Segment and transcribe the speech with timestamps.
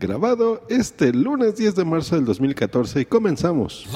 [0.00, 3.86] grabado este lunes 10 de marzo del 2014 y comenzamos.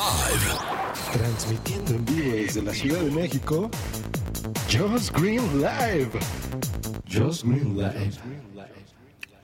[1.13, 3.71] Transmitiendo en vivo desde la Ciudad de México,
[4.71, 6.11] Josh Green Live.
[7.11, 8.13] Josh Green Live.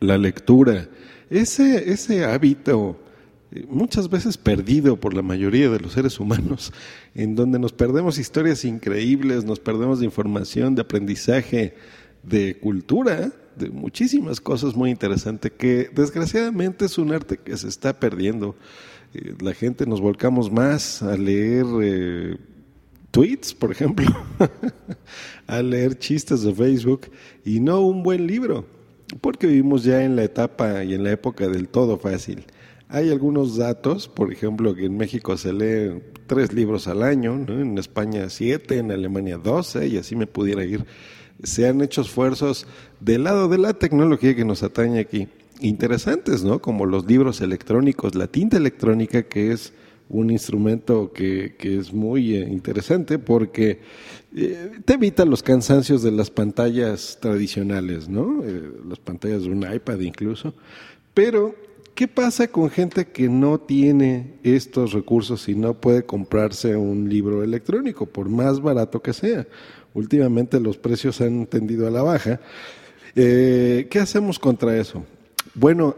[0.00, 0.86] La lectura,
[1.30, 3.00] ese, ese hábito
[3.52, 6.74] eh, muchas veces perdido por la mayoría de los seres humanos,
[7.14, 11.74] en donde nos perdemos historias increíbles, nos perdemos de información, de aprendizaje,
[12.22, 17.98] de cultura, de muchísimas cosas muy interesantes que desgraciadamente es un arte que se está
[17.98, 18.56] perdiendo.
[19.14, 22.36] Eh, La gente nos volcamos más a leer eh,
[23.10, 24.06] tweets, por ejemplo,
[25.46, 27.02] a leer chistes de Facebook
[27.44, 28.66] y no un buen libro,
[29.20, 32.44] porque vivimos ya en la etapa y en la época del todo fácil.
[32.88, 37.78] Hay algunos datos, por ejemplo, que en México se leen tres libros al año, en
[37.78, 40.84] España siete, en Alemania doce, y así me pudiera ir.
[41.42, 42.66] Se han hecho esfuerzos
[43.00, 45.28] del lado de la tecnología que nos atañe aquí,
[45.60, 46.60] interesantes, ¿no?
[46.60, 49.72] Como los libros electrónicos, la tinta electrónica, que es
[50.10, 53.80] un instrumento que, que es muy eh, interesante porque
[54.34, 58.42] eh, te evita los cansancios de las pantallas tradicionales, ¿no?
[58.44, 60.52] Eh, las pantallas de un iPad incluso.
[61.14, 61.54] Pero,
[62.00, 67.42] ¿qué pasa con gente que no tiene estos recursos y no puede comprarse un libro
[67.42, 69.46] electrónico, por más barato que sea?
[69.92, 72.40] Últimamente los precios han tendido a la baja.
[73.14, 75.04] Eh, ¿Qué hacemos contra eso?
[75.52, 75.94] Bueno,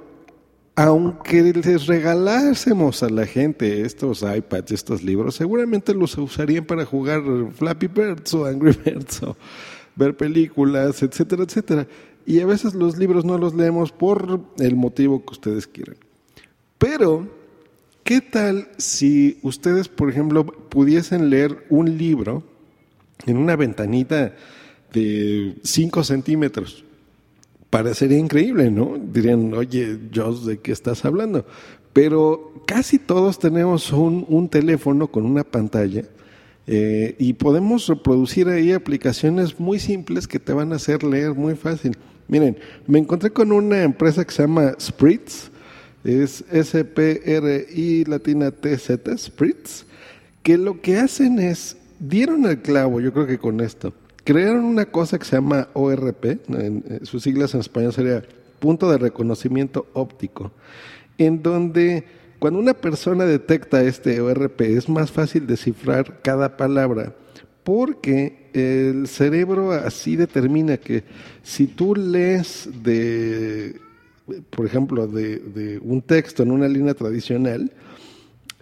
[0.75, 7.22] aunque les regalásemos a la gente estos iPads, estos libros, seguramente los usarían para jugar
[7.55, 9.37] Flappy Birds o Angry Birds o
[9.94, 11.87] ver películas, etcétera, etcétera.
[12.27, 15.97] Y a veces los libros no los leemos por el motivo que ustedes quieran.
[16.78, 17.28] Pero,
[18.05, 22.43] ¿qué tal si ustedes, por ejemplo, pudiesen leer un libro
[23.27, 24.34] en una ventanita
[24.93, 26.84] de 5 centímetros?
[27.72, 28.99] parecería increíble, ¿no?
[29.03, 31.47] Dirían, oye, Joss, ¿de qué estás hablando?
[31.94, 36.05] Pero casi todos tenemos un, un teléfono con una pantalla
[36.66, 41.55] eh, y podemos reproducir ahí aplicaciones muy simples que te van a hacer leer muy
[41.55, 41.97] fácil.
[42.28, 42.56] Miren,
[42.87, 45.50] me encontré con una empresa que se llama Spritz,
[46.05, 49.84] es S-P-R-I latina T-Z, Spritz,
[50.43, 53.93] que lo que hacen es, dieron el clavo, yo creo que con esto,
[54.25, 58.22] crearon una cosa que se llama ORP, en, en, sus siglas en español sería
[58.59, 60.53] punto de reconocimiento óptico,
[61.19, 62.05] en donde
[62.38, 67.15] cuando una persona detecta este ORP es más fácil descifrar cada palabra,
[67.62, 71.04] porque el cerebro así determina que
[71.42, 73.80] si tú lees de,
[74.50, 77.72] por ejemplo, de, un texto en una línea tradicional,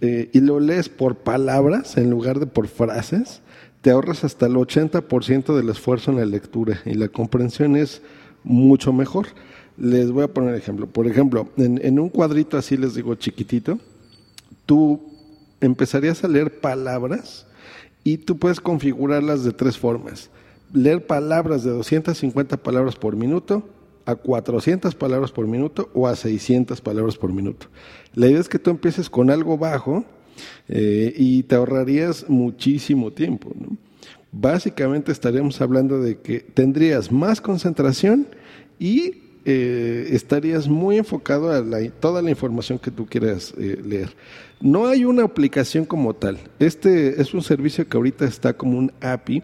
[0.02, 3.42] eh, y lo lees por palabras en lugar de por frases,
[3.82, 8.02] te ahorras hasta el 80% del esfuerzo en la lectura y la comprensión es
[8.44, 9.28] mucho mejor.
[9.76, 10.86] Les voy a poner ejemplo.
[10.86, 13.78] Por ejemplo, en, un cuadrito así les digo chiquitito,
[14.66, 15.00] tú
[15.60, 17.46] empezarías a leer palabras
[18.04, 20.30] y tú puedes configurarlas de tres formas.
[20.72, 23.68] Leer palabras de 250 palabras por minuto,
[24.06, 27.66] a 400 palabras por minuto o a 600 palabras por minuto.
[28.14, 30.04] La idea es que tú empieces con algo bajo,
[30.68, 33.52] eh, y te ahorrarías muchísimo tiempo.
[34.32, 38.28] Básicamente estaríamos hablando de que tendrías más concentración
[38.78, 44.10] y eh, estarías muy enfocado a la, toda la información que tú quieras eh, leer.
[44.60, 46.38] No hay una aplicación como tal.
[46.58, 49.42] Este es un servicio que ahorita está como un API.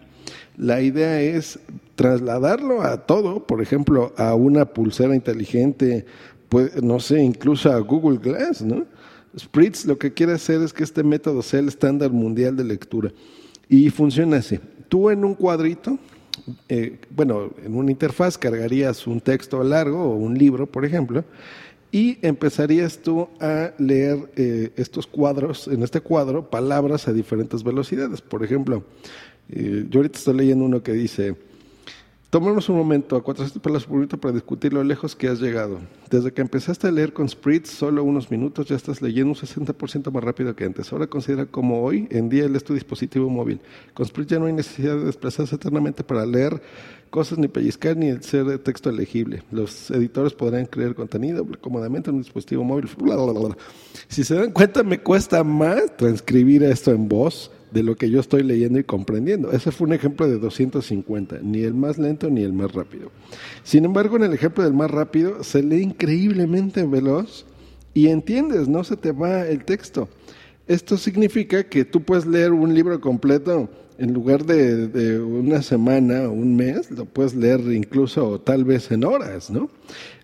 [0.58, 1.58] La idea es
[1.94, 6.04] trasladarlo a todo, por ejemplo, a una pulsera inteligente,
[6.82, 8.84] no sé, incluso a Google Glass, ¿no?
[9.38, 13.12] Spritz lo que quiere hacer es que este método sea el estándar mundial de lectura.
[13.68, 14.58] Y funciona así.
[14.88, 15.98] Tú en un cuadrito,
[16.68, 21.24] eh, bueno, en una interfaz cargarías un texto largo o un libro, por ejemplo,
[21.92, 28.20] y empezarías tú a leer eh, estos cuadros, en este cuadro, palabras a diferentes velocidades.
[28.20, 28.84] Por ejemplo,
[29.48, 31.36] eh, yo ahorita estoy leyendo uno que dice,
[32.36, 35.78] Tomemos un momento a 400 pelas por minuto para discutir lo lejos que has llegado.
[36.10, 40.12] Desde que empezaste a leer con Spritz, solo unos minutos ya estás leyendo un 60%
[40.12, 40.92] más rápido que antes.
[40.92, 43.62] Ahora considera como hoy en día él es tu dispositivo móvil.
[43.94, 46.60] Con Spritz ya no hay necesidad de desplazarse eternamente para leer
[47.08, 49.42] cosas ni pellizcar ni ser texto elegible.
[49.50, 52.86] Los editores podrán crear contenido cómodamente en un dispositivo móvil.
[54.08, 58.20] Si se dan cuenta, me cuesta más transcribir esto en voz de lo que yo
[58.20, 59.52] estoy leyendo y comprendiendo.
[59.52, 63.12] Ese fue un ejemplo de 250, ni el más lento ni el más rápido.
[63.64, 67.44] Sin embargo, en el ejemplo del más rápido se lee increíblemente veloz
[67.92, 70.08] y entiendes, no se te va el texto.
[70.68, 76.32] Esto significa que tú puedes leer un libro completo en lugar de, una semana o
[76.32, 79.70] un mes, lo puedes leer incluso tal vez en horas, ¿no?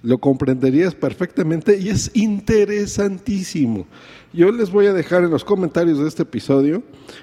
[0.03, 3.87] Lo comprenderías perfectamente y es interesantísimo.
[4.33, 6.83] Yo les voy a dejar en los comentarios de este episodio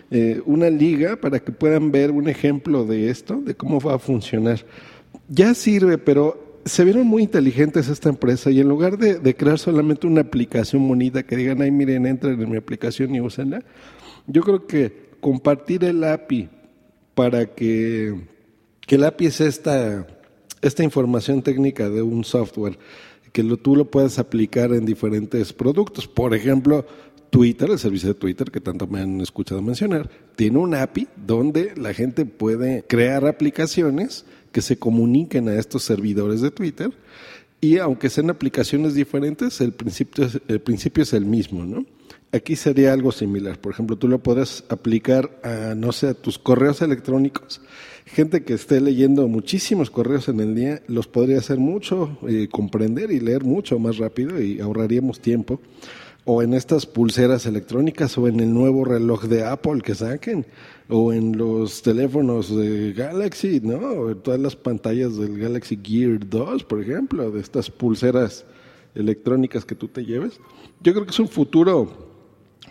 [0.10, 4.00] eh, una liga para que puedan ver un ejemplo de esto, de cómo va a
[4.00, 4.66] funcionar.
[5.27, 10.08] Ya sirve, pero se vieron muy inteligentes esta empresa y en lugar de, crear solamente
[10.08, 13.64] una aplicación bonita que digan, ay, miren, entren en mi aplicación y úsenla,
[14.28, 16.50] yo creo que compartir el API
[17.16, 18.16] para que,
[18.82, 20.08] que el API es esta,
[20.62, 22.78] esta información técnica de un software,
[23.32, 26.08] que lo, tú lo puedas aplicar en diferentes productos.
[26.08, 26.86] Por ejemplo,
[27.30, 31.74] Twitter, el servicio de Twitter que tanto me han escuchado mencionar, tiene un API donde
[31.76, 36.92] la gente puede crear aplicaciones que se comuniquen a estos servidores de Twitter
[37.62, 41.86] y aunque sean aplicaciones diferentes, el principio es, el principio es el mismo, ¿no?
[42.31, 43.60] Aquí sería algo similar.
[43.60, 47.60] Por ejemplo, tú lo podrás aplicar a, no sé, a tus correos electrónicos.
[48.06, 53.12] Gente que esté leyendo muchísimos correos en el día, los podría hacer mucho, eh, comprender
[53.12, 55.60] y leer mucho más rápido y ahorraríamos tiempo.
[56.31, 60.46] O en estas pulseras electrónicas o en el nuevo reloj de Apple que saquen
[60.88, 63.78] o en los teléfonos de Galaxy, ¿no?
[63.78, 68.46] O en todas las pantallas del Galaxy Gear 2, por ejemplo, de estas pulseras
[68.94, 70.40] electrónicas que tú te lleves.
[70.84, 71.90] Yo creo que es un futuro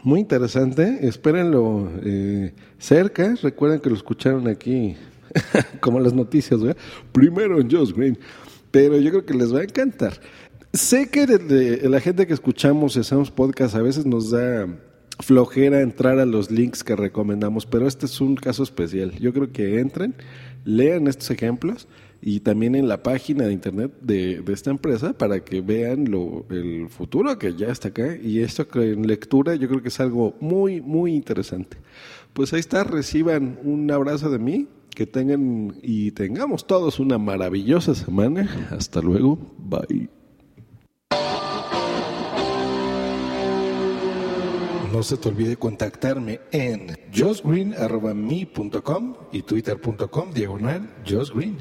[0.05, 4.95] muy interesante, espérenlo eh, cerca, recuerden que lo escucharon aquí
[5.81, 6.61] como las noticias,
[7.11, 8.17] primero en Josh Green,
[8.71, 10.13] pero yo creo que les va a encantar.
[10.73, 14.69] Sé que de, la gente que escuchamos hacemos podcast a veces nos da
[15.19, 19.13] flojera entrar a los links que recomendamos, pero este es un caso especial.
[19.13, 20.15] Yo creo que entren,
[20.65, 21.89] lean estos ejemplos
[22.21, 26.89] y también en la página de internet de, esta empresa para que vean lo, el
[26.91, 30.35] futuro que ya está acá y esto que en lectura yo creo que es algo
[30.39, 31.79] muy, muy interesante.
[32.35, 37.95] Pues ahí está, reciban un abrazo de mí, que tengan y tengamos todos una maravillosa
[37.95, 38.69] semana.
[38.71, 40.18] Hasta luego, bye.
[44.99, 51.59] No se te olvide contactarme en josgreen.me.com y twitter.com diagonal josgreen.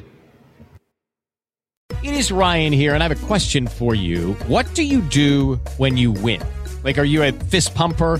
[2.01, 4.33] It is Ryan here, and I have a question for you.
[4.47, 6.41] What do you do when you win?
[6.83, 8.19] Like, are you a fist pumper?